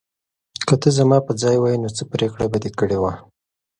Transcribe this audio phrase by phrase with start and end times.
[0.67, 3.13] که ته زما په ځای وای، نو څه پرېکړه به دې کړې وه؟